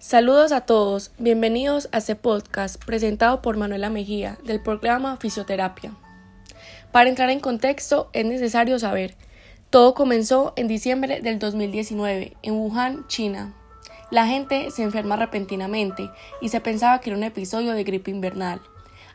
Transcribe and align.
Saludos 0.00 0.50
a 0.52 0.62
todos, 0.62 1.12
bienvenidos 1.18 1.90
a 1.92 1.98
este 1.98 2.16
podcast 2.16 2.82
presentado 2.82 3.42
por 3.42 3.58
Manuela 3.58 3.90
Mejía 3.90 4.38
del 4.44 4.62
programa 4.62 5.18
Fisioterapia. 5.18 5.92
Para 6.90 7.10
entrar 7.10 7.28
en 7.28 7.38
contexto 7.38 8.08
es 8.14 8.24
necesario 8.24 8.78
saber, 8.78 9.14
todo 9.68 9.92
comenzó 9.92 10.54
en 10.56 10.68
diciembre 10.68 11.20
del 11.20 11.38
2019 11.38 12.34
en 12.40 12.54
Wuhan, 12.54 13.06
China. 13.08 13.54
La 14.10 14.26
gente 14.26 14.70
se 14.70 14.84
enferma 14.84 15.16
repentinamente 15.16 16.08
y 16.40 16.48
se 16.48 16.62
pensaba 16.62 17.02
que 17.02 17.10
era 17.10 17.18
un 17.18 17.24
episodio 17.24 17.74
de 17.74 17.84
gripe 17.84 18.10
invernal. 18.10 18.62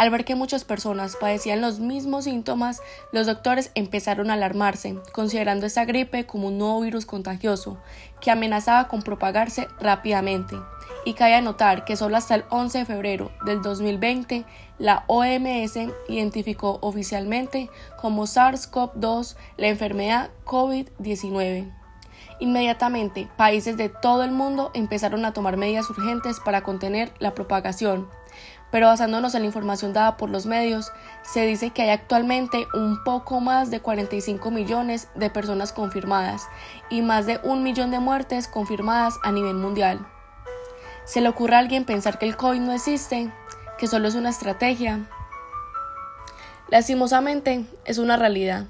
Al 0.00 0.08
ver 0.08 0.24
que 0.24 0.34
muchas 0.34 0.64
personas 0.64 1.16
padecían 1.16 1.60
los 1.60 1.78
mismos 1.78 2.24
síntomas, 2.24 2.80
los 3.12 3.26
doctores 3.26 3.70
empezaron 3.74 4.30
a 4.30 4.32
alarmarse, 4.32 4.96
considerando 5.12 5.66
esta 5.66 5.84
gripe 5.84 6.24
como 6.24 6.48
un 6.48 6.56
nuevo 6.56 6.80
virus 6.80 7.04
contagioso 7.04 7.76
que 8.18 8.30
amenazaba 8.30 8.88
con 8.88 9.02
propagarse 9.02 9.68
rápidamente. 9.78 10.56
Y 11.04 11.12
cabe 11.12 11.38
notar 11.42 11.84
que 11.84 11.96
solo 11.96 12.16
hasta 12.16 12.34
el 12.34 12.44
11 12.48 12.78
de 12.78 12.84
febrero 12.86 13.30
del 13.44 13.60
2020 13.60 14.46
la 14.78 15.04
OMS 15.06 15.76
identificó 16.08 16.78
oficialmente 16.80 17.68
como 18.00 18.22
SARS-CoV-2 18.22 19.36
la 19.58 19.68
enfermedad 19.68 20.30
COVID-19. 20.46 21.70
Inmediatamente, 22.38 23.28
países 23.36 23.76
de 23.76 23.90
todo 23.90 24.24
el 24.24 24.30
mundo 24.30 24.70
empezaron 24.72 25.26
a 25.26 25.34
tomar 25.34 25.58
medidas 25.58 25.90
urgentes 25.90 26.40
para 26.40 26.62
contener 26.62 27.12
la 27.18 27.34
propagación 27.34 28.08
pero 28.70 28.86
basándonos 28.86 29.34
en 29.34 29.42
la 29.42 29.46
información 29.46 29.92
dada 29.92 30.16
por 30.16 30.30
los 30.30 30.46
medios, 30.46 30.92
se 31.22 31.46
dice 31.46 31.70
que 31.70 31.82
hay 31.82 31.90
actualmente 31.90 32.66
un 32.74 33.02
poco 33.02 33.40
más 33.40 33.70
de 33.70 33.80
45 33.80 34.50
millones 34.50 35.08
de 35.14 35.30
personas 35.30 35.72
confirmadas 35.72 36.48
y 36.88 37.02
más 37.02 37.26
de 37.26 37.40
un 37.42 37.62
millón 37.62 37.90
de 37.90 37.98
muertes 37.98 38.48
confirmadas 38.48 39.14
a 39.22 39.32
nivel 39.32 39.54
mundial. 39.54 40.06
¿Se 41.04 41.20
le 41.20 41.28
ocurre 41.28 41.56
a 41.56 41.58
alguien 41.58 41.84
pensar 41.84 42.18
que 42.18 42.26
el 42.26 42.36
COVID 42.36 42.60
no 42.60 42.72
existe, 42.72 43.32
que 43.78 43.88
solo 43.88 44.06
es 44.06 44.14
una 44.14 44.30
estrategia? 44.30 45.08
Lastimosamente, 46.68 47.66
es 47.84 47.98
una 47.98 48.16
realidad 48.16 48.66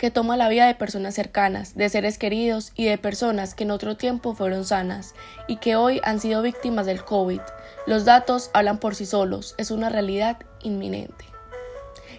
que 0.00 0.10
toma 0.10 0.38
la 0.38 0.48
vida 0.48 0.66
de 0.66 0.74
personas 0.74 1.14
cercanas, 1.14 1.74
de 1.74 1.86
seres 1.90 2.16
queridos 2.16 2.72
y 2.74 2.86
de 2.86 2.96
personas 2.96 3.54
que 3.54 3.64
en 3.64 3.70
otro 3.70 3.98
tiempo 3.98 4.34
fueron 4.34 4.64
sanas 4.64 5.14
y 5.46 5.56
que 5.56 5.76
hoy 5.76 6.00
han 6.02 6.20
sido 6.20 6.40
víctimas 6.40 6.86
del 6.86 7.04
COVID. 7.04 7.42
Los 7.86 8.06
datos 8.06 8.50
hablan 8.54 8.78
por 8.78 8.94
sí 8.94 9.04
solos, 9.04 9.54
es 9.58 9.70
una 9.70 9.90
realidad 9.90 10.38
inminente. 10.62 11.26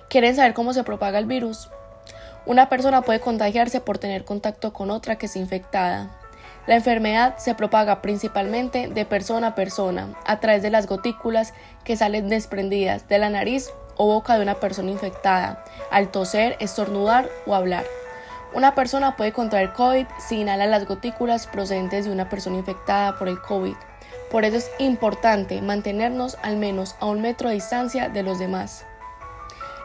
¿Quieren 0.10 0.36
saber 0.36 0.54
cómo 0.54 0.74
se 0.74 0.84
propaga 0.84 1.18
el 1.18 1.26
virus? 1.26 1.70
Una 2.46 2.70
persona 2.70 3.02
puede 3.02 3.20
contagiarse 3.20 3.82
por 3.82 3.98
tener 3.98 4.26
contacto 4.26 4.74
con 4.74 4.92
otra 4.92 5.16
que 5.16 5.26
es 5.26 5.36
infectada. 5.36 6.20
La 6.68 6.76
enfermedad 6.76 7.40
se 7.40 7.56
propaga 7.56 8.04
principalmente 8.04 8.90
de 8.90 9.06
persona 9.06 9.48
a 9.48 9.56
persona 9.56 10.10
a 10.28 10.40
través 10.40 10.62
de 10.62 10.70
las 10.70 10.86
gotículas 10.86 11.56
que 11.84 11.98
salen 11.98 12.30
desprendidas 12.30 13.08
de 13.08 13.18
la 13.18 13.32
nariz 13.32 13.72
o 14.02 14.08
boca 14.08 14.36
de 14.36 14.42
una 14.42 14.56
persona 14.56 14.90
infectada, 14.90 15.64
al 15.92 16.10
toser, 16.10 16.58
estornudar 16.60 17.30
o 17.46 17.54
hablar. 17.54 17.86
Una 18.52 18.74
persona 18.74 19.16
puede 19.16 19.32
contraer 19.32 19.74
COVID 19.74 20.08
si 20.18 20.40
inhala 20.42 20.66
las 20.66 20.88
gotículas 20.88 21.46
procedentes 21.46 22.06
de 22.06 22.12
una 22.12 22.28
persona 22.28 22.58
infectada 22.58 23.20
por 23.20 23.30
el 23.30 23.40
COVID. 23.40 23.76
Por 24.32 24.44
eso 24.44 24.58
es 24.58 24.72
importante 24.80 25.62
mantenernos 25.62 26.40
al 26.42 26.58
menos 26.58 26.96
a 27.00 27.06
un 27.06 27.22
metro 27.22 27.50
de 27.50 27.56
distancia 27.56 28.10
de 28.10 28.24
los 28.24 28.40
demás. 28.40 28.86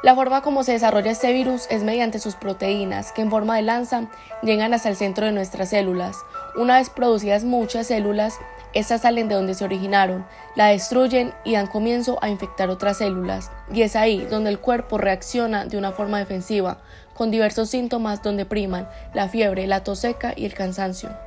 La 0.02 0.14
forma 0.14 0.40
como 0.40 0.62
se 0.62 0.72
desarrolla 0.72 1.10
este 1.10 1.34
virus 1.34 1.66
es 1.68 1.82
mediante 1.82 2.18
sus 2.18 2.36
proteínas, 2.36 3.12
que 3.12 3.20
en 3.20 3.30
forma 3.30 3.56
de 3.56 3.62
lanza 3.62 4.06
llegan 4.42 4.72
hasta 4.72 4.88
el 4.88 4.96
centro 4.96 5.26
de 5.26 5.32
nuestras 5.32 5.68
células. 5.68 6.16
Una 6.56 6.78
vez 6.78 6.88
producidas 6.88 7.44
muchas 7.44 7.88
células, 7.88 8.38
estas 8.78 9.02
salen 9.02 9.28
de 9.28 9.34
donde 9.34 9.54
se 9.54 9.64
originaron, 9.64 10.26
la 10.54 10.66
destruyen 10.66 11.32
y 11.44 11.54
dan 11.54 11.66
comienzo 11.66 12.18
a 12.22 12.28
infectar 12.28 12.70
otras 12.70 12.98
células, 12.98 13.50
y 13.72 13.82
es 13.82 13.96
ahí 13.96 14.26
donde 14.30 14.50
el 14.50 14.58
cuerpo 14.58 14.98
reacciona 14.98 15.64
de 15.64 15.78
una 15.78 15.92
forma 15.92 16.18
defensiva, 16.18 16.78
con 17.14 17.30
diversos 17.30 17.70
síntomas 17.70 18.22
donde 18.22 18.44
priman 18.44 18.88
la 19.14 19.28
fiebre, 19.28 19.66
la 19.66 19.82
tos 19.82 20.00
seca 20.00 20.34
y 20.36 20.44
el 20.44 20.54
cansancio. 20.54 21.25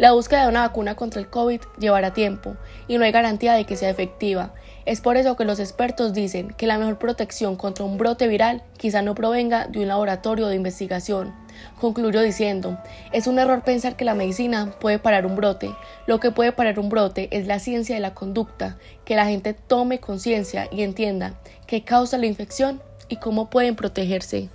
La 0.00 0.12
búsqueda 0.12 0.44
de 0.44 0.48
una 0.48 0.62
vacuna 0.62 0.94
contra 0.94 1.20
el 1.20 1.28
COVID 1.28 1.60
llevará 1.78 2.14
tiempo 2.14 2.56
y 2.88 2.96
no 2.96 3.04
hay 3.04 3.12
garantía 3.12 3.52
de 3.52 3.66
que 3.66 3.76
sea 3.76 3.90
efectiva. 3.90 4.54
Es 4.86 5.02
por 5.02 5.18
eso 5.18 5.36
que 5.36 5.44
los 5.44 5.60
expertos 5.60 6.14
dicen 6.14 6.54
que 6.56 6.66
la 6.66 6.78
mejor 6.78 6.98
protección 6.98 7.54
contra 7.54 7.84
un 7.84 7.98
brote 7.98 8.26
viral 8.26 8.62
quizá 8.78 9.02
no 9.02 9.14
provenga 9.14 9.66
de 9.66 9.80
un 9.80 9.88
laboratorio 9.88 10.46
de 10.46 10.56
investigación. 10.56 11.34
Concluyó 11.78 12.22
diciendo, 12.22 12.78
es 13.12 13.26
un 13.26 13.38
error 13.38 13.62
pensar 13.62 13.94
que 13.94 14.06
la 14.06 14.14
medicina 14.14 14.72
puede 14.80 14.98
parar 14.98 15.26
un 15.26 15.36
brote. 15.36 15.70
Lo 16.06 16.18
que 16.18 16.30
puede 16.30 16.52
parar 16.52 16.78
un 16.78 16.88
brote 16.88 17.28
es 17.30 17.46
la 17.46 17.58
ciencia 17.58 17.94
de 17.94 18.00
la 18.00 18.14
conducta, 18.14 18.78
que 19.04 19.16
la 19.16 19.26
gente 19.26 19.52
tome 19.52 20.00
conciencia 20.00 20.66
y 20.72 20.80
entienda 20.80 21.34
qué 21.66 21.84
causa 21.84 22.16
la 22.16 22.24
infección 22.24 22.80
y 23.10 23.16
cómo 23.16 23.50
pueden 23.50 23.76
protegerse. 23.76 24.48